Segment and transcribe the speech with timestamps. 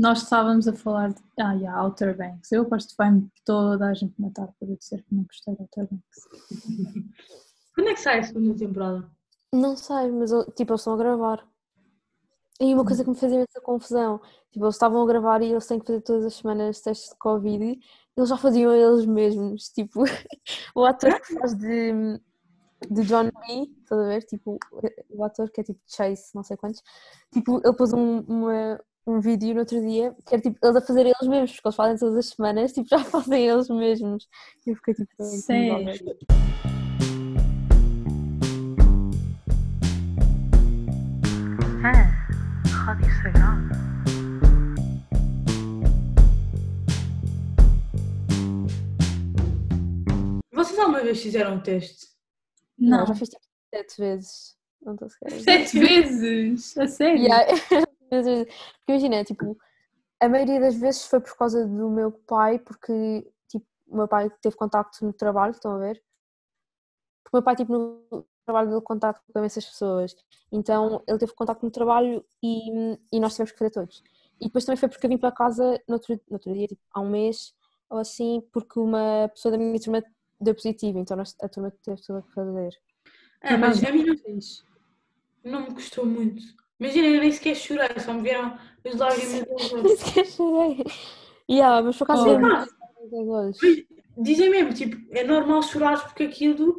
[0.00, 1.20] nós estávamos a falar de.
[1.38, 2.50] Ah, yeah, Outer Banks.
[2.52, 5.60] Eu aposto que vai-me toda a gente matar por eu dizer que não gostei de
[5.62, 6.28] Outer Banks.
[7.74, 9.10] Quando é que sai a segunda temporada?
[9.52, 11.46] Não sei, mas eu- tipo, eles estão a gravar.
[12.60, 14.20] E uma coisa que me fazia muita confusão,
[14.52, 17.16] tipo, eles estavam a gravar e eles têm que fazer todas as semanas testes de
[17.16, 17.80] Covid,
[18.16, 20.04] eles já faziam eles mesmos, tipo,
[20.74, 21.92] o ator que faz de,
[22.90, 24.22] de John B, estás a ver?
[24.24, 24.58] Tipo,
[25.08, 26.82] o ator que é tipo Chase, não sei quantos,
[27.32, 28.78] tipo, ele pôs um, uma-
[29.10, 31.76] um vídeo no outro dia que era tipo, eles a fazer eles mesmos, porque eles
[31.76, 34.28] fazem todas as semanas, tipo, já fazem eles mesmos.
[34.66, 35.84] E eu fiquei tipo, Sério?
[42.66, 43.80] Rádio Sagrada.
[50.52, 52.06] Vocês alguma vez fizeram um teste?
[52.78, 53.06] Não, Não.
[53.06, 53.42] já fiz tipo
[53.74, 54.56] sete vezes.
[54.82, 55.32] Não estou sequer.
[55.32, 55.40] a.
[55.40, 56.78] Sete vezes?
[56.78, 57.22] A sério?
[57.22, 57.86] Yeah.
[58.10, 59.56] Vezes- Porque imagina, tipo,
[60.20, 64.30] a maioria das vezes foi por causa do meu pai, porque tipo, o meu pai
[64.42, 66.02] teve contacto no trabalho, estão a ver?
[67.22, 70.16] Porque o meu pai, tipo, no trabalho deu contacto com essas pessoas.
[70.50, 74.02] Então ele teve contacto no trabalho e, e nós tivemos que fazer todos.
[74.40, 76.80] E depois também foi porque eu vim para casa no outro, no outro dia, tipo,
[76.92, 77.54] há um mês
[77.88, 80.02] ou assim, porque uma pessoa da minha turma
[80.40, 82.70] deu positivo, então nós- a turma teve tudo a fazer.
[83.42, 84.16] Ah, mas a mim não,
[85.44, 86.42] não me custou muito.
[86.80, 89.72] Imagina, eu nem sequer chorei, só me vieram as lágrimas dos.
[89.82, 90.84] Nem sequer chorei.
[91.50, 93.16] Yeah, mas por acaso Oh.
[93.16, 93.58] é olhos.
[94.16, 96.78] Dizem mesmo, tipo, é normal chorar porque aquilo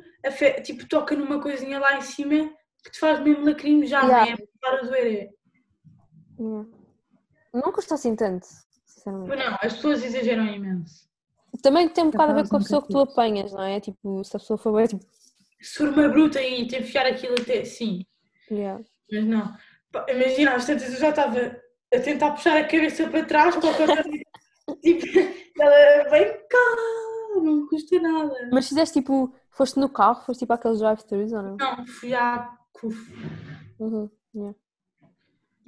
[0.64, 2.50] tipo, toca numa coisinha lá em cima
[2.84, 4.26] que te faz mesmo lacrimejar, Yeah.
[4.26, 4.48] não é?
[4.60, 5.30] Para doer.
[6.40, 6.70] Yeah.
[7.54, 8.48] Não custa assim tanto,
[8.86, 9.30] sinceramente.
[9.30, 11.08] Mas não, as pessoas exageram imenso.
[11.62, 13.80] Também tem um bocado a ver com a pessoa que tu apanhas, não é?
[13.80, 15.06] Tipo, se a pessoa for bem, tipo,
[15.60, 18.06] Se for uma bruta e te enfiar aquilo até, sim,
[18.50, 18.82] yeah.
[19.12, 19.54] mas não.
[20.08, 21.58] Imagina, às tantas eu já estava
[21.94, 24.04] a tentar puxar a cabeça para trás para o coisa
[24.82, 25.06] tipo,
[25.60, 26.76] ela vem cá,
[27.42, 28.50] não custa nada.
[28.52, 31.58] Mas fizeste tipo, foste no carro, foste tipo aqueles drive-thrus ou não?
[31.58, 32.98] Não, fui à CUF,
[33.80, 34.10] Uhum.
[34.34, 34.56] Yeah.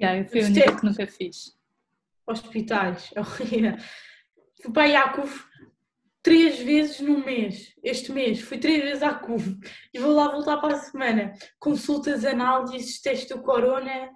[0.00, 1.56] Yeah, eu fui a que nunca fiz.
[2.26, 3.76] hospitais, é horrível.
[4.62, 5.44] Fui para à CUF
[6.24, 7.74] três vezes no mês.
[7.84, 9.56] Este mês fui três vezes à CUF
[9.92, 11.34] e vou lá voltar para a semana.
[11.60, 14.10] Consultas, análises, teste do corona,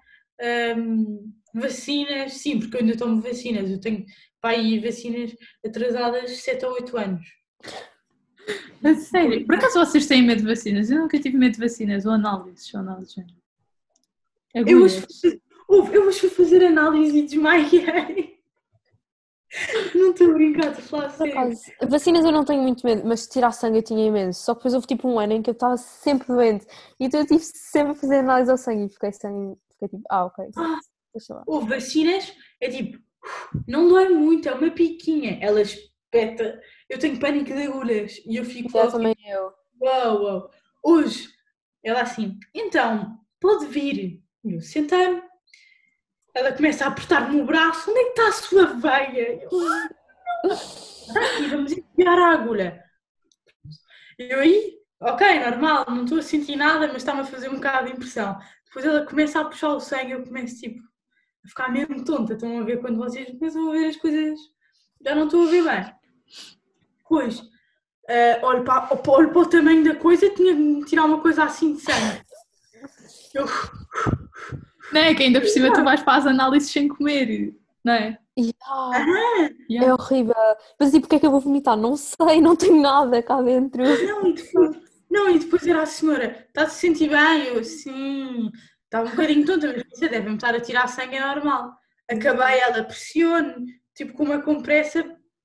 [0.77, 3.71] hum, vacinas, sim, porque eu ainda tomo vacinas.
[3.71, 4.07] Eu tenho
[4.41, 7.27] para aí vacinas atrasadas 7 ou 8 anos.
[8.83, 9.45] A sério?
[9.45, 10.91] Por acaso vocês têm medo de vacinas?
[10.91, 13.17] Eu nunca tive medo de vacinas, ou análises, ou análises.
[14.55, 18.38] Eu hoje, fui, eu hoje fui fazer análise e desmaiei.
[19.95, 21.33] Não estou a brincar, estou a falar sério.
[21.33, 24.43] acaso, vacinas eu não tenho muito medo, mas tirar sangue eu tinha imenso.
[24.43, 26.67] Só que depois houve tipo um ano em que eu estava sempre doente.
[27.01, 29.57] E então eu tive sempre a fazer análise ao sangue e fiquei sem.
[29.73, 30.45] Fiquei tipo, ah, ok.
[30.57, 30.79] Ah.
[31.15, 31.43] Deixa lá.
[31.47, 32.99] Houve vacinas, é tipo,
[33.67, 35.39] não dói muito, é uma piquinha.
[35.41, 36.61] Ela espeta.
[36.89, 39.53] Eu tenho pânico de agulhas e eu fico logo também eu.
[39.81, 40.51] Uau, uau.
[40.83, 41.29] Hoje,
[41.83, 44.23] ela assim, então, pode vir.
[44.45, 45.28] E Eu sentei-me.
[46.39, 47.91] Ela começa a apertar-me o braço.
[47.91, 49.43] Onde é que está a sua veia?
[49.43, 49.89] Eu, "Ah,
[50.45, 52.85] não." Está aqui, vamos enfiar a agulha.
[54.19, 57.57] E eu aí, ok, normal, não estou a sentir nada, mas está-me a fazer um
[57.57, 58.39] bocado de impressão.
[58.67, 60.81] Depois ela começa a puxar o sangue, eu começo tipo
[61.45, 62.35] a ficar mesmo tonta.
[62.35, 64.39] Estão a ver quando vocês começam a ver as coisas,
[65.05, 65.95] já não estou a ver bem.
[66.99, 67.43] Depois,
[68.09, 71.75] Uh, olho, para, olho para o tamanho da coisa, tinha de tirar uma coisa assim
[71.75, 72.23] de sangue.
[73.35, 73.45] Eu,
[74.93, 77.55] Não é que ainda por cima tu vais para as análises sem comer,
[77.85, 78.19] não é?
[78.39, 79.89] Yeah, ah, Yeah.
[79.89, 80.35] É horrível.
[80.79, 81.77] Mas o que é que eu vou vomitar?
[81.77, 83.83] Não sei, não tenho nada cá dentro.
[83.83, 84.77] não, e depois,
[85.11, 87.47] não, e depois era a senhora, está a se sentir bem?
[87.47, 88.51] Eu, sim,
[88.85, 91.73] estava um bocadinho tonta, mas você deve-me estar a tirar sangue, é normal.
[92.11, 95.05] Acabei, ela pressione, tipo com uma compressa,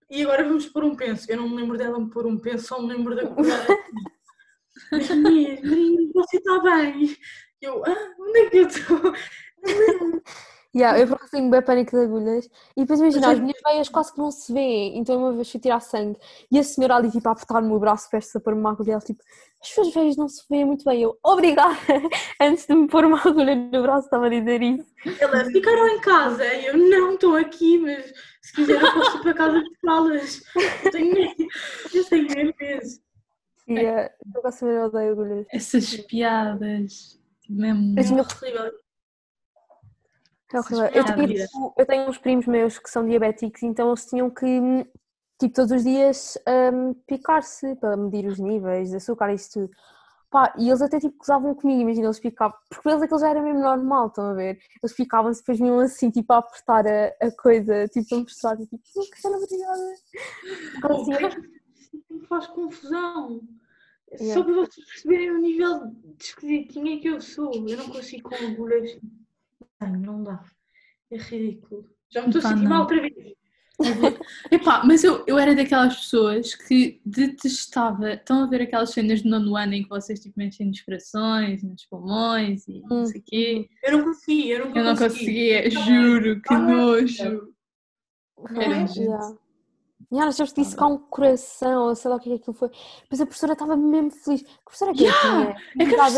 [0.10, 1.30] e agora vamos pôr um penso.
[1.30, 3.24] Eu não me lembro dela me pôr um penso, só me lembro da.
[4.92, 7.18] Mas Marinho, você está bem?
[7.64, 9.14] Eu, ah, onde é que eu estou?
[10.76, 12.50] Yeah, eu acaso tenho bem pânico de agulhas.
[12.76, 14.98] E depois imagina, as minhas veias quase que não se vêem.
[14.98, 16.18] Então uma vez fui tirar sangue
[16.52, 18.94] e a senhora ali tipo a apertar-me o braço, prestes a pôr uma agulha.
[18.94, 19.22] Ela tipo,
[19.62, 21.04] as suas veias não se veem muito bem.
[21.04, 21.78] Eu, obrigada!
[22.42, 24.88] Antes de me pôr uma agulha no braço estava a dizer isso.
[25.20, 26.44] Ela, ficaram em casa?
[26.44, 28.12] E eu, não, estou aqui, mas
[28.42, 30.42] se quiser eu posso ir para casa buscá-las.
[30.86, 31.48] Eu tenho medo,
[31.94, 33.04] eu tenho medo mesmo.
[33.68, 35.46] E eh, eu gosto também odeio agulhas.
[35.52, 37.96] Essas piadas, mesmo.
[37.98, 38.24] Eu tinha
[40.54, 40.86] Horrível.
[40.86, 41.38] É horrível.
[41.38, 44.46] Eu tipo, eu tenho uns primos meus que são diabéticos, então eles tinham que,
[45.40, 46.38] tipo, todos os dias
[46.74, 49.72] hum, picar-se para medir os níveis de açúcar e isso tudo.
[50.30, 53.30] Pá, e eles até tipo gozavam comigo, imagina, eles ficavam, porque para eles aquilo já
[53.30, 54.60] era mesmo normal, estão a ver?
[54.82, 58.80] Eles ficavam-se depois mesmo assim, tipo, a apertar a, a coisa, tipo, a mostrar, tipo,
[58.96, 59.94] não quero, obrigada.
[60.78, 63.42] Agora, assim, faz confusão.
[64.20, 64.34] Yeah.
[64.34, 65.88] Só para vocês perceberem o nível
[66.18, 67.52] de esquisitinha que eu sou.
[67.68, 68.98] Eu não consigo com agulhas.
[69.82, 70.44] Não, não dá.
[71.12, 71.90] É ridículo.
[72.10, 72.70] Já me estou a sentir não.
[72.70, 73.14] mal outra vez.
[74.52, 78.14] Epá, mas eu, eu era daquelas pessoas que detestava.
[78.14, 81.64] Estão a ver aquelas cenas do nono ano em que vocês tipo mexem nos corações,
[81.64, 83.06] nos pulmões e não Hum.
[83.08, 83.70] sei o quê.
[83.84, 85.16] Eu não consegui, eu nunca Eu não consegui.
[85.20, 87.54] conseguia, juro, que nojo.
[88.52, 88.80] Não Era é?
[88.82, 89.40] nojento.
[90.14, 90.16] Yeah.
[90.16, 92.56] Yeah, nós tivemos de dissecar um coração, ou sei lá o que é que aquilo
[92.56, 92.70] foi.
[93.10, 94.44] Mas a professora estava mesmo feliz.
[94.44, 95.56] A professora que Yeah, tinha?
[95.80, 96.10] é que a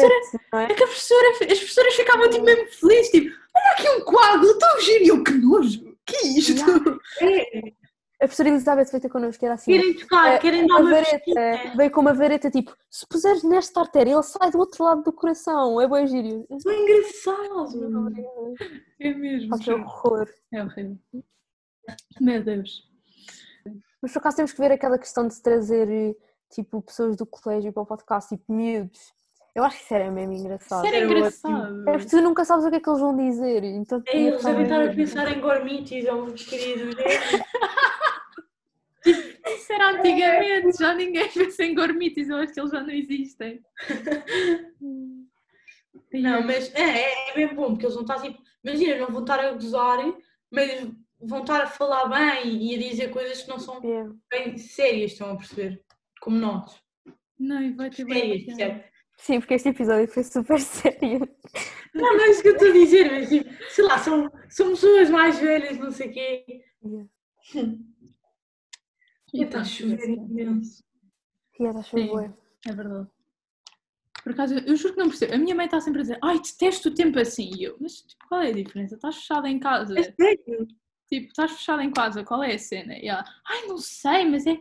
[0.51, 0.63] não é?
[0.65, 4.57] É que a professora, as professoras ficavam tipo mesmo felizes, tipo, olha aqui um coágulo
[4.59, 6.99] tão giro, e eu, que nojo, que é isto?
[7.21, 7.59] É,
[8.15, 9.71] A professora Elizabeth veio ter connosco, era assim.
[9.71, 11.73] querem tocar, querem dar uma vareta, vestinha.
[11.75, 15.11] veio com uma vareta tipo, se puseres nesta artéria, ele sai do outro lado do
[15.13, 16.45] coração, é bem gírio.
[16.63, 18.11] Tão engraçado.
[18.99, 20.27] É mesmo, que horror.
[20.53, 20.97] é horrível.
[22.19, 22.83] Meu Deus.
[24.05, 26.15] Mas por acaso temos que ver aquela questão de se trazer eh,
[26.53, 29.11] tipo pessoas do colégio para o podcast, tipo miúdos.
[29.55, 30.85] Eu acho que isso era mesmo engraçado.
[30.85, 31.89] Isso era engraçado.
[31.89, 33.63] É porque tu nunca sabes o que é que eles vão dizer.
[33.63, 36.95] Então, É, eles devem estar a pensar em gormites ou querido.
[39.03, 43.59] Isso era antigamente, já ninguém pensa em gormites, eu acho que eles já não existem.
[46.13, 48.39] Não, mas é, é, é bem bom, porque eles vão estar tipo.
[48.63, 49.97] Imagina, não vão estar a gozar,
[50.51, 50.91] mas
[51.21, 54.13] vão estar a falar bem e a dizer coisas que não são Yeah.
[54.31, 55.83] bem sérias, estão a perceber?
[56.21, 56.79] Como nós.
[57.39, 58.45] Não, e vai ter Sérias, bem.
[58.45, 58.83] percebe?
[59.17, 61.19] Sim, porque este episódio foi super sério.
[61.93, 64.69] Não, não é isso que eu estou a dizer, mas tipo, sei lá, são, são
[64.71, 66.45] pessoas mais velhas, não sei o quê.
[66.83, 67.09] Yeah.
[69.33, 70.83] Está a chover imenso.
[71.77, 72.07] Acho Sim.
[72.07, 72.33] bué.
[72.67, 73.07] É verdade.
[74.23, 75.33] Por acaso, eu juro que não percebo.
[75.35, 77.51] A minha mãe está sempre a dizer, ai, detesto o tempo assim.
[77.55, 78.95] E eu, mas tipo, qual é a diferença?
[78.95, 79.97] Estás fechada em casa.
[79.99, 80.67] É sério?
[81.07, 82.93] Tipo, estás fechada em casa, qual é a cena?
[82.97, 84.57] E ela, ai, não sei, mas é.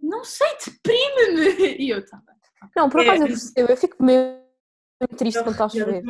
[0.00, 1.76] Não sei, deprime-me!
[1.82, 2.36] E eu, tá bem.
[2.74, 3.04] Não, por É.
[3.04, 4.36] acaso eu percebo, eu fico mesmo
[5.16, 6.04] triste quando está a Eu chover.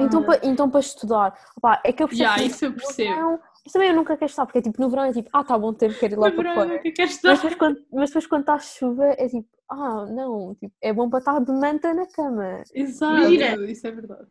[0.00, 2.76] Então para, então para estudar, opá, é que eu percebo Já, que isso eu no
[2.76, 3.14] percebo.
[3.14, 5.42] verão- mas também eu nunca quero estar, porque é tipo, no verão é tipo, ah,
[5.42, 6.78] tá bom tempo, quero ir lá No para fora.
[6.80, 10.54] que é que Mas depois, quando, mas depois quando está chuva é tipo, ah, não,
[10.56, 12.62] tipo, é bom para estar de manta na cama.
[12.74, 13.66] Exato, Imagina.
[13.70, 14.26] isso é verdade.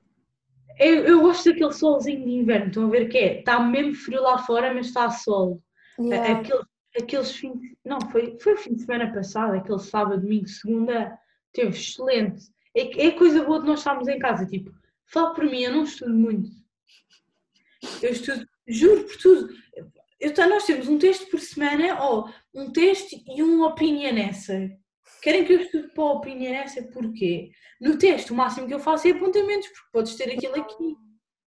[0.79, 3.39] Eu, eu gosto daquele solzinho de inverno, estão a ver que é?
[3.39, 5.61] Está mesmo frio lá fora, mas está sol.
[5.99, 6.39] Yeah.
[6.39, 6.65] Aqueles,
[6.99, 7.77] aqueles fins de...
[7.85, 11.17] Não, foi, foi o fim de semana passado, aquele sábado, domingo, segunda,
[11.51, 12.45] teve excelente.
[12.75, 14.71] É, é coisa boa de nós estarmos em casa, tipo,
[15.05, 16.49] falo por mim, eu não estudo muito.
[18.01, 19.53] Eu estudo, juro por tudo.
[20.19, 24.71] Eu, tá- nós temos um texto por semana, ou um texto e um opinion essay.
[25.23, 26.83] Querem que eu estude para o opinion essay?
[26.83, 27.51] Porquê?
[27.81, 30.95] No texto, o máximo que eu faço é apontamentos, porque podes ter aquilo aqui.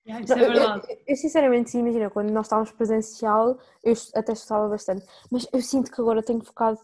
[0.05, 0.87] Já, isso é Eu- eu- verdade.
[0.89, 5.61] Eu, eu, sinceramente, sim, imagina, quando nós estávamos presencial, eu até estudava bastante, mas eu
[5.61, 6.79] sinto que agora tenho focado.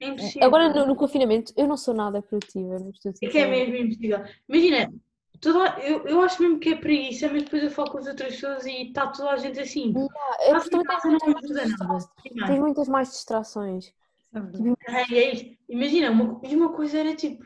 [0.00, 0.48] É impossível.
[0.48, 3.18] Agora no, no confinamento, eu não sou nada produtiva no estudo.
[3.22, 4.18] É que é mesmo impossível.
[4.48, 4.92] Imagina,
[5.40, 8.34] toda, eu, eu acho mesmo que é preguiça, mas depois eu falo com as outras
[8.34, 9.94] pessoas e está toda a gente assim.
[10.40, 12.08] É também casa tens, não ajuda nada.
[12.46, 13.92] tens muitas mais distrações.
[14.34, 14.40] É.
[14.88, 15.58] Ai, é isto.
[15.68, 17.44] Imagina, uma, e uma coisa era tipo,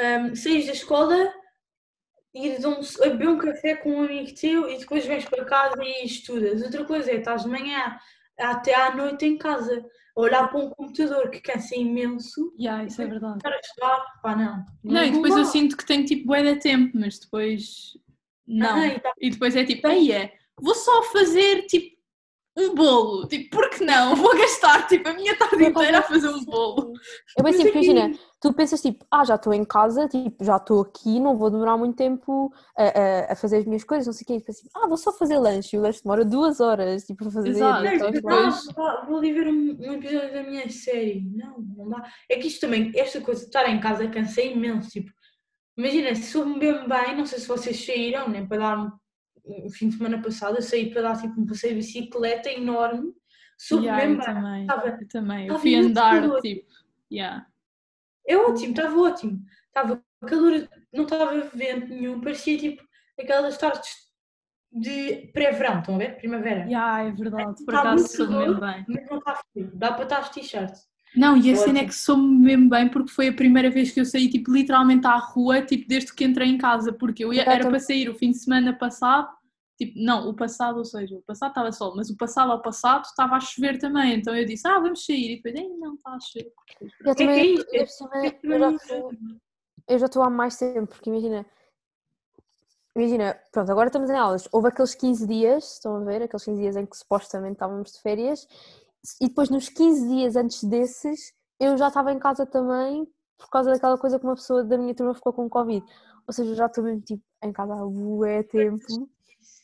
[0.00, 1.14] um, saís da escola,
[2.34, 6.04] a, um, beber um café com um amigo teu e depois vens para casa e
[6.04, 6.62] estudas.
[6.62, 7.98] Outra coisa é, estás de manhã
[8.38, 9.84] até à noite em casa,
[10.16, 13.38] a olhar para um computador que cansa imenso, Já, isso é verdade.
[13.42, 14.64] para estudar, pá, não.
[14.84, 15.40] Não, e depois dá.
[15.40, 17.96] eu sinto que tenho tipo bué de tempo, mas depois
[18.46, 18.76] não.
[18.76, 21.95] Ai, tá- E depois é tipo, aí é, vou só fazer tipo
[22.58, 24.16] um bolo, tipo, porque não?
[24.16, 26.92] Vou gastar tipo a minha tarde inteira a fazer um bolo.
[27.36, 30.80] Eu bem sempre, imagina, tu pensas tipo, ah, já estou em casa, tipo, já estou
[30.82, 34.24] aqui, não vou demorar muito tempo a, a, a fazer as minhas coisas, não sei
[34.24, 34.44] o quê.
[34.46, 37.30] E assim, ah, vou só fazer lanche, e o lanche demora duas horas, tipo, a
[37.30, 37.48] fazer.
[37.50, 37.84] Exato.
[37.84, 38.32] e Não, tal, e tal.
[38.40, 41.28] depois- vá, vou ali ver um, um episódio da minha série.
[41.34, 42.04] Não, não dá.
[42.30, 44.88] É que isto também, esta coisa de estar em casa cansa imenso.
[44.88, 45.10] Tipo,
[45.76, 48.92] imagina, se soube bem bem, não sei se vocês saíram, nem para dar
[49.46, 53.12] o fim de semana passado, eu saí para dar tipo um passeio de bicicleta enorme.
[53.58, 55.38] Soube Já, bem eu também, Estava- eu também.
[55.38, 56.40] Eu estava fui andar calor.
[56.42, 56.70] tipo,
[57.10, 57.46] yeah.
[58.26, 59.44] É ótimo, estava ótimo.
[59.68, 62.82] Estava calor, não estava vento nenhum, parecia tipo
[63.18, 63.90] aquelas tardes
[64.72, 66.16] de pré-verão, estão a ver?
[66.16, 66.68] Primavera.
[66.68, 68.84] Já, é verdade, por acaso soube mesmo bem.
[68.88, 70.72] Mas não está frio, dá para estar t-shirt.
[71.16, 74.00] Não, e a cena é que soube mesmo bem porque foi a primeira vez que
[74.00, 77.42] eu saí, tipo, literalmente à rua, tipo, desde que entrei em casa, porque eu ia,
[77.42, 79.28] era para sair o fim de semana passado,
[79.78, 83.04] tipo, não, o passado, ou seja, o passado estava sol, mas o passado ao passado
[83.04, 86.10] estava a chover também, então eu disse, ah, vamos sair, e depois, ei, não, está
[86.12, 86.52] a chover.
[86.80, 89.12] Eu é também, É eu já estou-
[89.88, 91.46] eu já estou há mais tempo, porque imagina,
[92.94, 94.48] imagina, pronto, agora estamos em aulas.
[94.52, 98.00] Houve aqueles 15 dias, estão a ver, aqueles 15 dias em que supostamente estávamos de
[98.00, 98.46] férias,
[99.20, 103.06] e depois nos 15 dias antes desses, eu já estava em casa também,
[103.38, 105.84] por causa daquela coisa que uma pessoa da minha turma ficou com Covid.
[106.26, 108.82] Ou seja, eu já estou mesmo tipo em casa há bué tempo.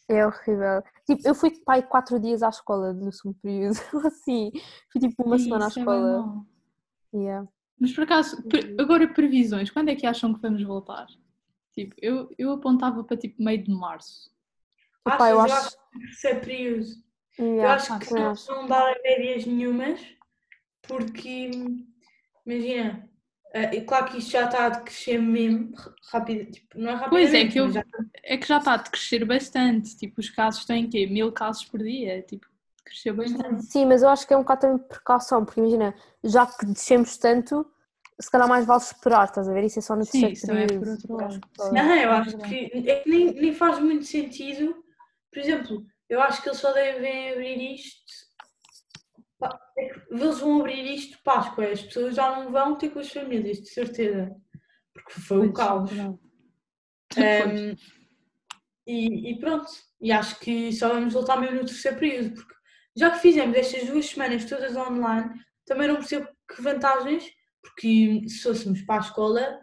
[0.08, 0.82] É horrível.
[1.06, 4.50] Tipo, eu fui pai quatro dias à escola no segundo período, assim.
[4.92, 6.18] Fui tipo uma Ih, semana à isso é escola.
[6.22, 6.46] mau.
[7.14, 7.48] Yeah.
[7.80, 11.06] Mas por acaso, pre- agora previsões, quando é que acham que vamos voltar?
[11.74, 14.30] Tipo, eu, eu apontava para tipo meio de março.
[15.06, 15.70] Epá, eu acho.
[15.70, 16.28] que isso
[17.36, 17.62] período.
[17.62, 18.12] Eu Yeah, acho que
[18.48, 20.00] não dar médias nenhumas,
[20.82, 21.50] porque,
[22.46, 23.08] imagina,
[23.54, 25.72] é claro que isto já está a crescer mesmo
[26.10, 27.10] rápido, tipo, não é rápido.
[27.10, 27.84] Pois é, que eu- Já,
[28.24, 29.96] É que já está a crescer bastante.
[29.96, 31.06] Tipo, os casos estão em quê?
[31.06, 32.22] Mil casos por dia?
[32.22, 32.46] Tipo,
[32.84, 33.66] cresceu bastante.
[33.68, 36.66] Sim, mas eu acho que é um bocado também de precaução, porque imagina, já que
[36.66, 37.66] descemos tanto,
[38.20, 39.64] se calhar mais vale esperar, estás a ver?
[39.64, 41.40] Isso é só no Sim, terceiro isso também é por outro Eu lado.
[41.70, 42.70] não, eu é acho é que
[43.06, 44.74] nem, nem faz muito sentido.
[45.30, 48.12] Por exemplo, eu acho que eles só devem abrir isto.
[49.78, 53.62] é Eles vão abrir isto Páscoa, as pessoas já não vão ter com as famílias,
[53.62, 54.30] de certeza.
[54.92, 55.90] Porque foi Pois, o caos.
[55.90, 57.76] Um,
[58.86, 59.70] e, e pronto,
[60.02, 62.54] e acho que só vamos voltar mesmo no terceiro período, porque
[62.94, 65.30] já que fizemos estas duas semanas todas online,
[65.64, 67.24] também não percebo que vantagens,
[67.62, 69.60] porque se fôssemos para a escola,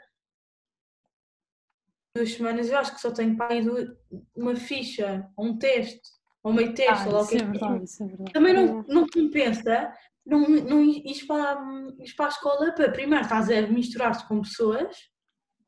[2.15, 3.70] duas semanas eu acho que só tenho para ir
[4.36, 7.46] uma ficha, ou um teste, ou meio ou lá Ah, o que isso é é
[7.46, 8.31] que verdade, isso é verdade.
[8.34, 9.93] também não, não compensa
[10.25, 11.60] não, não ires para,
[12.00, 14.96] ires para a escola para primeiro estás a misturar-te com pessoas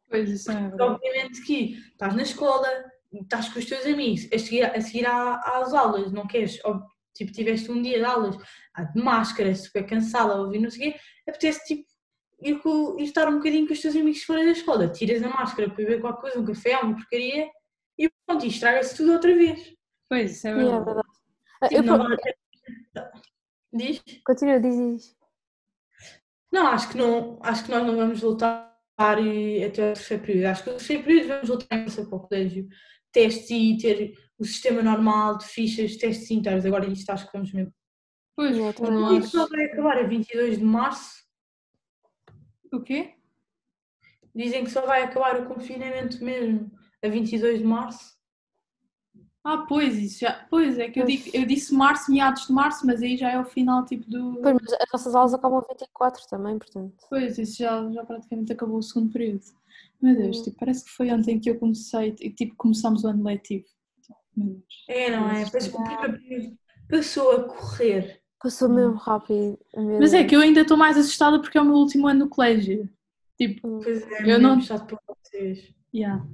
[0.09, 0.91] Pois, isso é Porque, verdade.
[0.91, 2.67] obviamente que estás na escola,
[3.13, 6.81] estás com os teus amigos, a seguir, a seguir às aulas, não queres, ou,
[7.15, 8.35] tipo, tiveste um dia de aulas
[8.73, 10.99] ah, de máscara, super cansada, ouvir não sei o quê,
[11.29, 11.87] apetece tipo
[12.41, 15.29] ir, com- ir estar um bocadinho com os teus amigos fora da escola, tiras a
[15.29, 17.47] máscara para beber qualquer coisa, um café, uma porcaria,
[17.97, 19.73] e pronto, e estraga-se tudo outra vez.
[20.12, 21.08] Pois, isso é Yeah, é verdade.
[21.62, 21.70] verdade.
[21.70, 23.12] Tipo, eu não vale a pena.
[23.72, 24.03] Diz?
[24.25, 25.18] Continua, diz, diz.
[26.51, 30.46] Não, acho que não, acho que nós não vamos voltar eh, até o terceiro período.
[30.48, 32.68] Acho que o terceiro período vamos voltar a para o colégio.
[33.13, 36.65] Testes e ter o sistema normal de fichas, testes inteiros.
[36.65, 37.74] Agora isto acho que vamos mesmo.
[38.36, 39.24] Pois, Yeah, por também E nós.
[39.25, 41.24] isto só vai acabar a 22 de março.
[42.74, 43.15] O quê?
[44.36, 46.70] Dizem que só vai acabar o confinamento mesmo
[47.01, 48.20] a 22 de março.
[49.43, 50.45] Ah, pois, isso já.
[50.50, 53.39] Pois, é que eu, digo, eu disse março, meados de março, mas aí já é
[53.39, 54.39] o final, tipo, do.
[54.41, 56.93] Pois, mas as nossas aulas acabam a 24 também, portanto.
[57.10, 59.41] Pois, isso já, já praticamente acabou o segundo período.
[60.00, 60.43] Meu Deus, Hum.
[60.43, 63.65] tipo, parece que foi ontem que eu comecei, e, tipo, começámos o ano letivo.
[64.88, 65.45] É, não é?
[65.50, 66.57] Parece que o primeiro período
[66.89, 68.21] passou a correr.
[68.41, 69.60] Passou mesmo rápido.
[69.75, 72.21] meu Mas é que eu ainda estou mais assustada porque é o meu último ano
[72.25, 72.89] no colégio.
[73.38, 75.74] Tipo, Pois é, Eu mesmo não- chato para vocês.
[75.93, 76.25] yeah.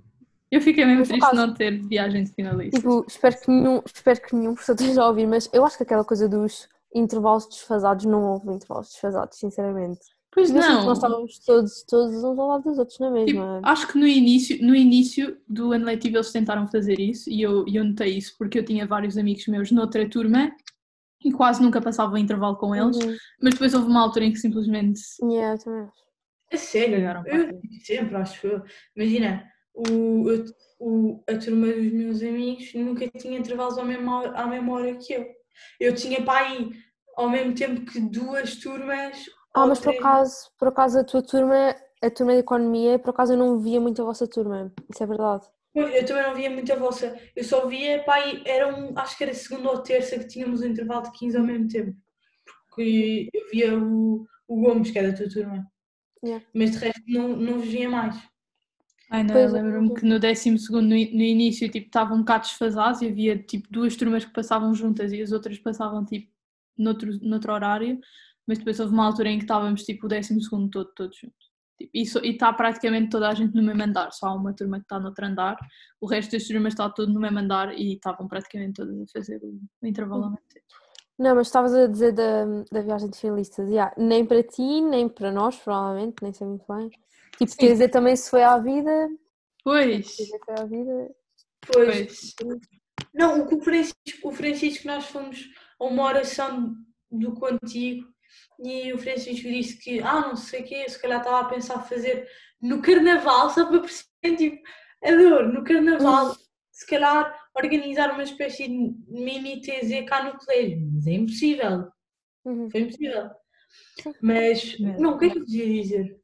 [0.51, 2.77] Eu fiquei mesmo Mas, triste de acaso- não ter viagem de finalista.
[2.77, 5.83] Tipo, espero que nenhum, espero que nenhum professor esteja a ouvir, mas eu acho que
[5.83, 9.99] aquela coisa dos intervalos desfasados não houve intervalos desfasados, sinceramente.
[10.31, 10.85] pois que não.
[10.85, 13.61] nós estávamos todos, todos uns ao lado dos outros, na Tipo, mesma.
[13.63, 17.67] acho que no início, no início do ano letivo eles tentaram fazer isso e eu,
[17.67, 20.51] e eu notei isso porque eu tinha vários amigos meus noutra turma
[21.25, 23.15] e quase nunca passava o intervalo com eles, Uhum.
[23.41, 26.07] mas depois houve uma altura em que simplesmente Yeah, eu também acho.
[26.51, 28.61] É sério, eu sempre, acho eu.
[28.95, 29.43] Imagina,
[29.77, 30.25] o,
[30.79, 34.95] o- a turma dos meus amigos nunca tinha intervalos à mesma, hora, à mesma hora
[34.95, 35.25] que eu.
[35.79, 36.69] Eu tinha para aí
[37.15, 39.17] ao mesmo tempo que duas turmas.
[39.53, 43.33] Ah, mas por acaso, por acaso a tua turma, a turma de economia, por acaso
[43.33, 44.71] eu não via muito a vossa turma.
[44.89, 45.47] Isso é verdade.
[45.73, 47.19] Eu também não via muito a vossa.
[47.35, 50.61] Eu só via, pá, aí, era um, acho que era segunda ou terça que tínhamos
[50.61, 51.95] um intervalo de 15 ao mesmo tempo.
[52.67, 55.65] Porque eu via o, o Gomes, que é da tua turma.
[56.23, 56.43] Yeah.
[56.53, 58.15] Mas de resto não, não vos via mais.
[59.09, 62.13] Ai não, Pois, eu lembro-me eu- que no 12 segundo no, no início tipo estava
[62.13, 66.03] um bocado desfasados e havia tipo duas turmas que passavam juntas e as outras passavam
[66.05, 66.29] tipo
[66.77, 67.99] noutro, noutro horário,
[68.45, 71.47] mas depois houve uma altura em que estávamos tipo o 12 segundo todo, todos juntos.
[71.77, 74.85] Tipo, e está praticamente toda a gente no mesmo andar, só há uma turma que
[74.85, 75.57] está noutro andar,
[76.01, 79.39] o resto das turmas está todo no mesmo andar e estavam praticamente todas a fazer
[79.43, 80.65] o, o intervalo ao mesmo tempo.
[81.19, 83.69] Não, mas estavas a dizer da, da viagem de finalistas.
[83.69, 86.91] Yeah, nem para ti, nem para nós, provavelmente, nem sei muito bem.
[87.39, 87.57] Sim.
[87.57, 89.09] quer dizer também se foi à vida.
[89.63, 91.15] Pois, Quer dizer, foi à vida.
[91.71, 92.59] Pois, pois.
[93.13, 96.75] Não, o Francisco, o Francisco, nós fomos a uma oração
[97.11, 98.07] do contigo
[98.63, 101.81] e o Francisco disse que, ah, não sei o quê, se calhar estava a pensar
[101.87, 102.27] fazer
[102.61, 104.63] no carnaval, só para perceber, tipo,
[105.03, 106.35] a dor, no carnaval,
[106.71, 108.73] se calhar organizar uma espécie de
[109.09, 111.87] mini TZ cá no colégio, mas é impossível,
[112.45, 112.69] Uhum.
[112.69, 113.29] foi impossível.
[114.21, 116.19] Mas, não, o que é que eu devia dizer?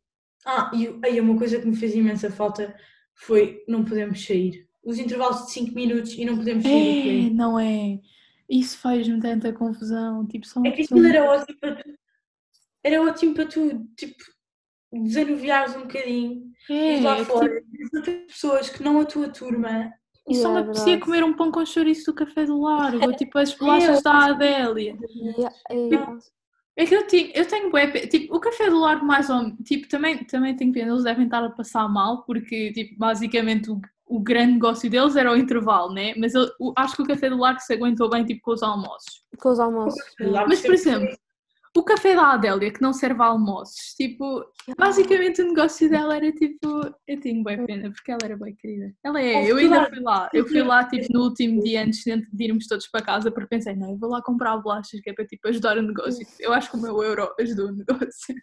[0.45, 2.75] Ah, e aí uma coisa que me fez imensa falta
[3.13, 4.67] foi não podemos sair.
[4.83, 7.27] Os intervalos de 5 minutos e não podemos sair.
[7.27, 7.99] É, não é?
[8.49, 10.25] Isso faz-me tanta confusão.
[10.27, 11.89] Tipo, são, É que são- aquilo era ótimo para tu.
[12.83, 14.23] Era ótimo para tu, tipo,
[14.91, 16.51] desanuviares um bocadinho.
[16.69, 19.91] É, E lá é fora, tipo, outras pessoas que não a tua turma.
[20.27, 23.05] e só Yeah, me é apetecia comer um pão com chouriço do café do Largo,
[23.05, 24.97] ou tipo as bolachas da Adélia.
[25.37, 26.17] Yeah, yeah.
[26.75, 29.53] É que eu tenho, eu tenho bué tipo, o café do Largo mais ou menos,
[29.63, 33.79] tipo, também, também tenho pena, eles devem estar a passar mal, porque, tipo, basicamente o,
[34.07, 36.13] o grande negócio deles era o intervalo, né?
[36.17, 38.63] Mas eu, o- acho que o café do Largo se aguentou bem, tipo, com os
[38.63, 39.23] almoços.
[39.39, 40.47] Com os almoços.
[40.47, 41.15] Mas, por exemplo,
[41.75, 44.45] o café da Adélia, que não serve almoços, tipo,
[44.77, 46.67] basicamente o negócio dela era, tipo,
[47.07, 48.93] eu tenho bem pena, porque ela era bem querida.
[49.03, 52.13] Ela é, eu ainda fui lá, eu fui lá, tipo, no último dia antes de
[52.31, 55.13] de irmos todos para casa, porque pensei, não, eu vou lá comprar bolachas, que é
[55.13, 56.25] para, tipo, ajudar o negócio.
[56.39, 58.35] Eu acho que o meu euro ajudou o negócio.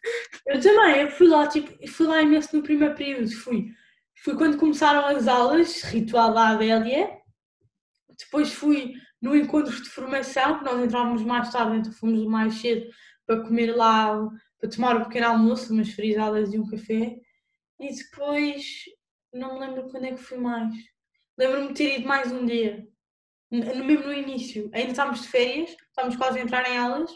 [0.47, 3.69] Eu também, eu fui lá, tipo, fui lá imenso no primeiro período, fui.
[4.25, 7.09] Fui quando começaram as aulas, ritual da Adélia.
[8.19, 12.87] Depois fui no encontro de formação, que nós entrávamos mais tarde, então fomos mais cedo
[13.31, 17.17] para comer lá, para tomar um pequeno almoço, umas frisadas e um café.
[17.79, 18.83] E depois,
[19.33, 20.75] não me lembro quando é que fui mais.
[21.39, 22.85] Lembro-me de ter ido mais um dia,
[23.49, 24.69] no- mesmo no início.
[24.73, 27.13] Ainda estávamos de férias, estávamos quase a entrar em aulas.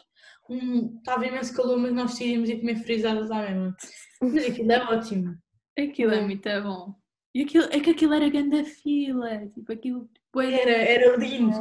[0.48, 3.76] Um, estava imenso calor, mas nós decidimos ir comer frisadas à mesma.
[4.22, 5.36] Mas aquilo é ótimo.
[5.76, 6.94] Aquilo é muito bom.
[7.34, 10.08] E aquilo, é que aquilo era grande fila, tipo, aquilo...
[10.36, 11.56] Era, era lindo.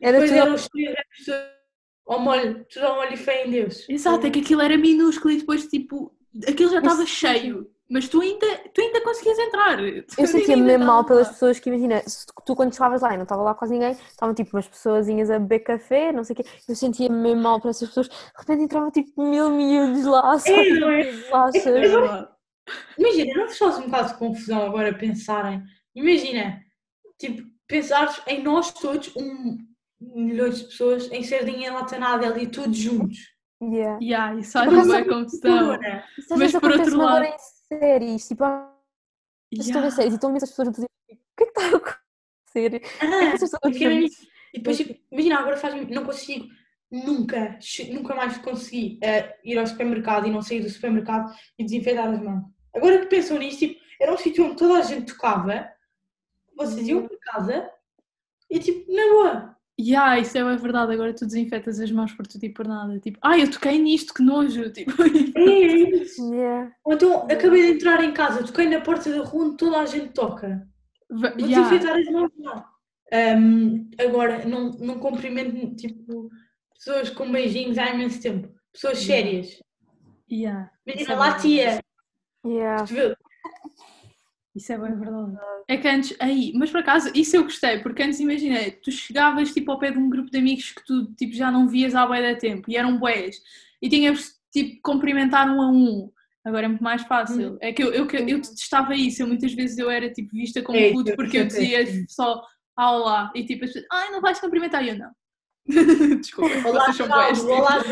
[0.00, 0.68] Era Depois tudo eram os
[2.06, 3.88] ao molho, tudo ao molho e fé em Deus.
[3.88, 6.12] Exato, é que aquilo era minúsculo e depois, tipo,
[6.46, 7.70] aquilo já estava cheio.
[7.88, 9.78] Mas tu ainda, tu ainda conseguias entrar.
[9.80, 12.02] Eu sentia-me mesmo mal pelas pessoas que, imagina,
[12.44, 15.38] tu quando chegavas lá e não estava lá quase ninguém, estavam tipo umas pessoazinhas a
[15.38, 18.62] beber café, não sei o quê, eu sentia-me mesmo mal para essas pessoas, de repente
[18.64, 21.02] entravam tipo mil miúdos lá, só É, não é?
[21.12, 21.64] de bolachas.
[22.98, 25.62] Imagina, não vos faz um bocado de confusão agora pensarem.
[25.94, 26.60] Imagina,
[27.20, 29.58] tipo, pensares em nós todos, um
[30.00, 33.18] milhões de pessoas, em sardinha latanada ali, todos juntos.
[33.62, 33.98] Yeah.
[34.02, 35.78] Yeah, isso Por acaso, uma confusão.
[36.36, 37.38] Mas por outro acontece-me agora lado- em
[37.78, 38.74] séries, tipo, ah,
[39.52, 41.62] estou a ver séries e estão imensas pessoas a dizer, o que é que está
[41.62, 42.82] a acontecer?
[43.00, 43.32] Ah,
[43.64, 44.12] juntas.
[44.12, 44.26] isso.
[44.52, 46.46] E depois, tipo, imagina, agora faz não consigo
[46.90, 47.58] nunca,
[47.90, 52.20] nunca mais consegui eh, ir ao supermercado e não sair do supermercado e desinfetar as
[52.22, 52.44] mãos.
[52.74, 55.68] Agora que pensam nisso, tipo, era um sítio onde toda a gente tocava,
[56.54, 57.70] vocês iam para casa
[58.50, 59.55] e tipo, na boa.
[59.78, 62.98] Yeah, isso é verdade, agora tu desinfetas as mãos por tudo e por nada.
[62.98, 64.70] Tipo, ai, eu toquei nisto, que nojo.
[64.72, 64.92] Tipo,
[65.36, 66.32] É, isso.
[66.32, 66.72] Yeah.
[66.88, 70.14] Então acabei de entrar em casa, toquei na porta da rua onde toda a gente
[70.14, 70.66] toca.
[71.10, 72.68] Vou yeah, desinfetar as mãos lá.
[73.12, 76.30] Ahm, agora, não, não cumprimento tipo,
[76.74, 78.48] pessoas com beijinhos há imenso tempo.
[78.72, 79.28] Pessoas Yeah.
[79.28, 79.62] sérias.
[80.30, 81.80] yeah, Imagina é lá, tia.
[82.44, 82.84] Yeah.
[84.56, 85.36] Isso é bem verdade.
[85.68, 89.52] É que antes, aí, mas por acaso, isso eu gostei, porque antes imagina, tu chegavas
[89.52, 92.06] tipo ao pé de um grupo de amigos que tu tipo, já não vias há
[92.06, 93.36] bué de tempo e eram bués
[93.82, 96.10] e tinhas tipo cumprimentar um a um.
[96.42, 97.58] Agora é muito mais fácil.
[97.60, 100.78] É que eu, eu, eu detestava isso, eu muitas vezes eu era tipo vista como
[100.78, 102.42] É, puto porque eu é dizia só
[102.76, 105.10] ah, olá e tipo as pessoas, ai não vais cumprimentar e eu não.
[106.20, 107.06] Desculpa, Olá, vocês são.
[107.06, 107.82] Geraldo, olá.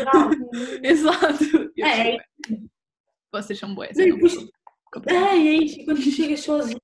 [0.81, 1.71] Exato.
[1.75, 2.17] Eu É,
[3.75, 3.89] bué.
[3.93, 4.41] Vocês são.
[4.41, 4.49] Não,
[5.35, 5.55] e é.
[5.57, 6.79] E quando tu chegas sozinha,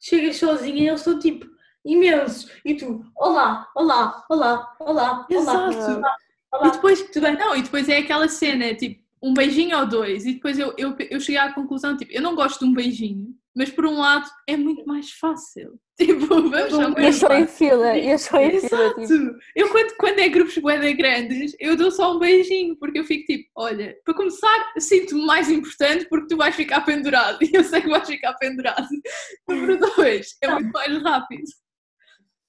[0.00, 1.46] chegas sozinha e eles estão tipo
[1.84, 2.50] imensos.
[2.64, 5.26] E tu, olá, olá, olá, olá, olá.
[5.30, 5.98] Exato.
[5.98, 6.16] olá,
[6.52, 6.68] E olá.
[6.70, 7.04] depois,
[7.38, 10.94] não, e depois é aquela cena, tipo, um beijinho ou dois, e depois eu, eu,
[11.10, 14.28] eu cheguei à conclusão, tipo, eu não gosto de um beijinho, mas por um lado
[14.48, 15.78] é muito mais fácil.
[15.96, 19.38] Tipo, vamos E eu só em fila, e eu só em fila, tipo, Exato!
[19.54, 23.24] Eu quando, quando é grupos bué grandes, eu dou só um beijinho, porque eu fico
[23.26, 27.80] tipo, olha, para começar, sinto-me mais importante porque tu vais ficar pendurado, e eu sei
[27.80, 28.88] que vais ficar pendurado.
[29.48, 31.44] Número dois, é muito mais rápido.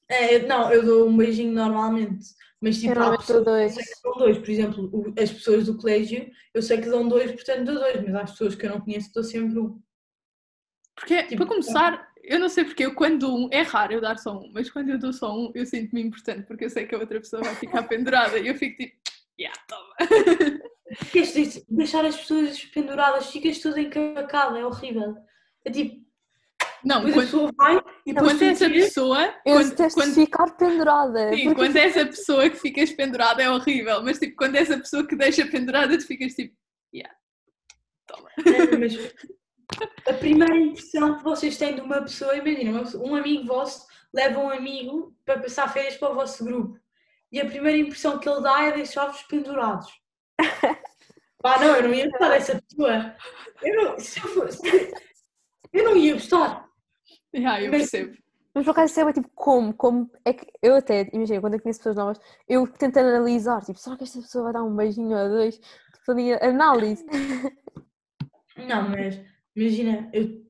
[0.10, 2.26] É, não, eu dou um beijinho normalmente.
[2.62, 3.76] Mas tipo, há pessoas dois.
[3.76, 4.38] que dão dois.
[4.40, 8.04] Por exemplo, as pessoas do colégio, eu sei que dão dois, portanto dou dois.
[8.04, 9.80] Mas às pessoas que eu não conheço, dou sempre um.
[10.96, 14.02] Porque, Tipo, para começar, eu não sei porque eu quando dou um, é raro eu
[14.02, 16.86] dar só um, mas quando eu dou só um, eu sinto-me importante, porque eu sei
[16.88, 18.98] que a outra pessoa vai ficar pendurada e eu fico tipo,
[19.40, 19.94] yeah, toma.
[21.12, 25.16] Queres de- deixar as pessoas penduradas, ficas tudo encavacado, é horrível.
[25.66, 26.06] É tipo,
[26.84, 31.34] Não, depois a quando, pessoa vai e quando essa pessoa, Eu quando, quando, ficar pendurada.
[31.34, 34.60] sim, porque quando é essa pessoa que ficas pendurada é horrível, mas tipo, quando é
[34.60, 36.56] essa pessoa que deixa pendurada, tu ficas tipo,
[36.94, 37.14] yeah,
[38.08, 38.30] toma.
[38.46, 38.94] É, mas
[40.08, 44.50] a primeira impressão que vocês têm de uma pessoa, imagina, um amigo vosso leva um
[44.50, 46.80] amigo para passar férias para o vosso grupo.
[47.32, 49.92] E a primeira impressão que ele dá é deixar-vos pendurados.
[51.42, 53.16] Pá, não, eu não ia gostar dessa pessoa.
[53.62, 54.92] Eu não, se eu fosse,
[55.74, 56.68] eu não ia gostar.
[57.36, 58.18] Yeah, eu Mas- percebo.
[58.54, 61.60] Mas por acaso isso é tipo como, como é que eu até, imagina, quando eu
[61.62, 65.10] conheço pessoas novas, eu tento analisar, tipo, será que esta pessoa vai dar um beijinho
[65.18, 65.58] ou dois?
[65.58, 67.06] Tipo, ali, análise.
[68.56, 69.20] Não, mas
[69.56, 70.46] imagina, eu.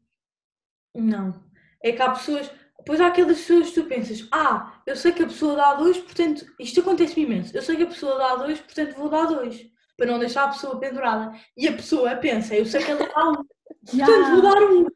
[0.95, 1.43] Não.
[1.83, 2.49] É que há pessoas.
[2.77, 5.97] Depois há aquelas pessoas que tu pensas, ah, eu sei que a pessoa dá dois,
[5.97, 7.55] portanto, isto acontece-me imenso.
[7.55, 9.65] Eu sei que a pessoa dá dois, portanto vou dar dois.
[9.97, 11.31] Para não deixar a pessoa pendurada.
[11.57, 13.33] E a pessoa pensa, eu sei que ela dá um,
[13.89, 14.87] portanto vou dar um.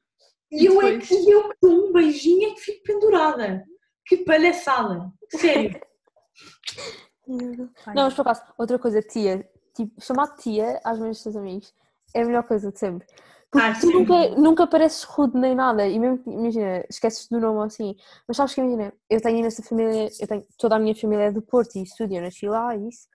[0.51, 3.63] E E eu é que e eu que dou um beijinho é que fico pendurada.
[4.05, 5.11] Que palhaçada.
[5.29, 5.79] Sério.
[7.27, 11.73] Não, mas por acaso, outra coisa, tia, tipo, chamar tia às meus teus amigos
[12.15, 13.07] é a melhor coisa de sempre.
[13.51, 17.39] Porque Ah, tu nunca, nunca pareces rude nem nada, e mesmo que, imagina, esqueces do
[17.39, 17.95] nome assim,
[18.27, 21.31] mas sabes que imagina, eu tenho nessa família, eu tenho, toda a minha família é
[21.31, 23.07] do Porto e estudo, eu nasci lá e isso,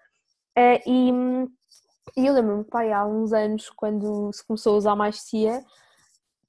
[0.56, 1.10] Eh, e,
[2.16, 5.64] e eu lembro-me, pai, há uns anos, quando se começou a usar mais tia,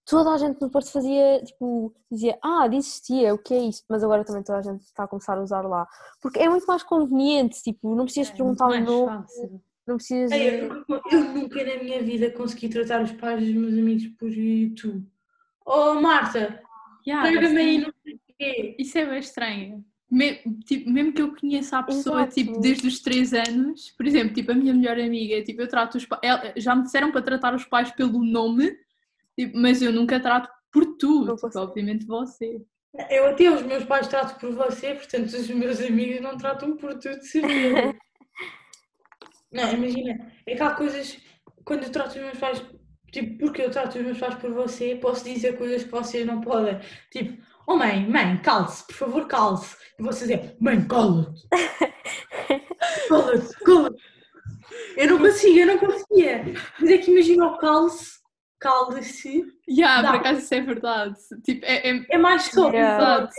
[0.05, 3.83] toda a gente no Porto fazia, tipo, dizia, ah, dizes tia, o que é isso?
[3.89, 5.87] Mas agora também toda a gente está a começar a usar lá.
[6.21, 9.61] Porque é muito mais conveniente, tipo, não precisas perguntar o nome, fácil.
[9.87, 10.31] Não precisas.
[10.39, 14.29] Eu, nunca- eu nunca na minha vida consegui tratar os pais dos meus amigos por
[14.75, 15.03] tu.
[15.65, 16.61] Oh, Marta,
[17.07, 18.75] Yeah, pega-me aí, não sei o quê.
[18.79, 19.85] Isso é bem estranho.
[20.09, 22.35] Me- tipo, mesmo que eu conheça a pessoa Exato.
[22.35, 25.95] tipo, desde os 3 anos, por exemplo, tipo, a minha melhor amiga, tipo, eu trato
[25.97, 26.21] os pais,
[26.57, 28.75] já me disseram para tratar os pais pelo nome,
[29.37, 32.61] tipo, mas eu nunca trato por tu, tipo, obviamente você.
[33.09, 36.93] Eu até os meus pais trato por você, portanto os meus amigos não tratam por
[36.95, 37.95] tu, de certeza.
[39.55, 41.17] não, imagina, é que há coisas,
[41.63, 42.61] quando eu trato os meus pais,
[43.11, 46.41] tipo, porque eu trato os meus pais por você, posso dizer coisas que vocês não
[46.41, 46.79] podem.
[47.11, 49.75] Tipo, oh mãe, mãe, calce, por favor, calce.
[49.97, 51.41] E vocês dizem, mãe, cala-te.
[53.07, 54.03] Cala-te, cala-te.
[54.97, 56.43] Eu não consigo, eu não conseguia.
[56.79, 58.19] Mas é que imagina o calce,
[58.59, 60.11] cale-se, Yeah, Dá.
[60.11, 61.15] por acaso isso é verdade.
[61.43, 62.69] Tipo, é, é é mais só.
[62.69, 62.97] Yeah.
[62.97, 63.33] exato.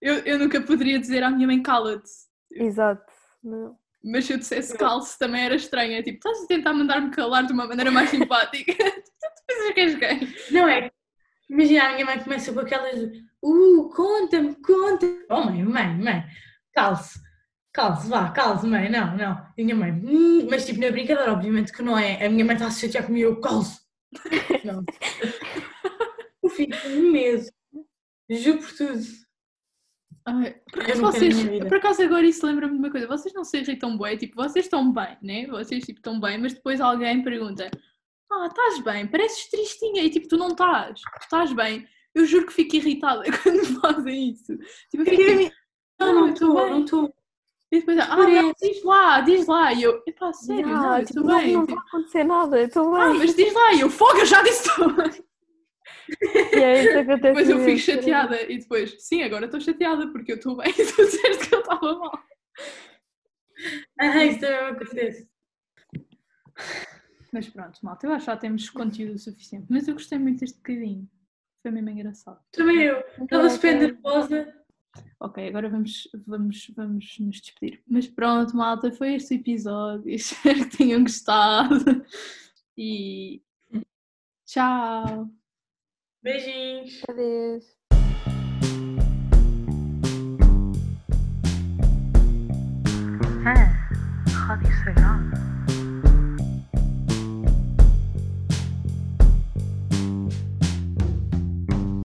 [0.00, 2.10] Eu, eu nunca poderia dizer à minha mãe cala-te.
[2.52, 3.04] Exato.
[3.42, 3.76] Não.
[4.04, 5.94] Mas se eu dissesse calce também era estranho.
[5.94, 8.72] É tipo, estás a tentar mandar-me calar de uma maneira mais simpática.
[8.72, 10.34] tu pensas que és gay.
[10.50, 10.90] Não é?
[11.50, 13.00] Imagina, a minha mãe começa com aquelas.
[13.42, 15.24] Uh, conta-me, conta-me.
[15.30, 16.24] Oh, mãe, mãe, mãe,
[16.74, 17.18] calce,
[17.72, 19.46] calce, vá, calce, mãe, não, não.
[19.56, 22.24] E a minha mãe, "Hum", mas tipo, na brincadeira, obviamente que não é.
[22.26, 23.80] A minha mãe está a se chatear comigo, eu calce.
[24.64, 24.82] Não.
[26.42, 27.50] Eu fico um mês.
[28.30, 29.02] Juro por tudo.
[30.28, 33.58] Ai, por acaso vocês, por acaso agora isso lembra-me de uma coisa, vocês não se
[33.58, 35.46] irritam bem, tipo, vocês estão bem, né?
[35.46, 37.70] Vocês tipo estão bem, mas depois alguém pergunta:
[38.30, 41.86] Ah, estás bem, pareces tristinha e tipo, tu não estás, tu estás bem.
[42.14, 44.56] Eu juro que fico irritada quando fazem isso.
[44.90, 45.54] Tipo, eu fico tipo,
[46.00, 47.14] Não, não, não estou, não estou.
[47.70, 49.72] e depois, ah, não, diz lá, diz lá.
[49.72, 51.52] E eu, epá, sério, Yeah, não, eu tipo, não, bem.
[51.52, 53.18] não tipo, vai acontecer nada, estou ah, bem.
[53.18, 55.27] mas diz lá, e eu, fogo, eu já disse tudo.
[56.52, 60.08] E é isso que acontece Depois eu fico chateada e depois, sim, agora estou chateada
[60.08, 62.22] porque eu estou bem e tu disseste que eu estava mal.
[63.98, 65.28] Ah, isso também acontece.
[67.32, 69.66] Mas pronto, malta, eu acho que já temos conteúdo suficiente.
[69.68, 71.08] Mas eu gostei muito deste bocadinho.
[71.62, 72.40] Foi mesmo engraçado.
[72.52, 73.02] Também eu.
[73.20, 74.54] Estava super nervosa.
[75.20, 77.82] Ok, agora vamos, vamos, vamos nos despedir.
[77.86, 80.08] Mas pronto, malta, foi este o episódio.
[80.10, 82.04] Espero que tenham gostado.
[82.76, 83.42] E
[84.46, 85.37] tchau!
[86.28, 87.02] Beijinhos.
[87.08, 87.64] Adeus.
[93.46, 95.37] É, Rádio Sagrado.